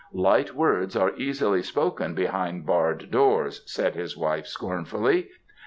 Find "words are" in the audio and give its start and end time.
0.55-1.13